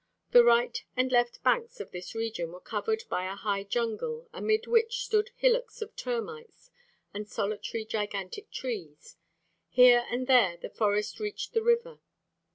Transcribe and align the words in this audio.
The 0.31 0.43
right 0.43 0.83
and 0.97 1.11
left 1.11 1.43
banks 1.43 1.79
of 1.79 1.91
this 1.91 2.15
region 2.15 2.51
were 2.51 2.59
covered 2.59 3.03
by 3.07 3.27
a 3.31 3.35
high 3.35 3.61
jungle 3.63 4.27
amid 4.33 4.65
which 4.65 5.03
stood 5.05 5.29
hillocks 5.35 5.79
of 5.79 5.95
termites 5.95 6.71
and 7.13 7.29
solitary 7.29 7.85
gigantic 7.85 8.49
trees; 8.49 9.15
here 9.69 10.07
and 10.09 10.25
there 10.25 10.57
the 10.57 10.71
forest 10.71 11.19
reached 11.19 11.53
the 11.53 11.61
river. 11.61 11.99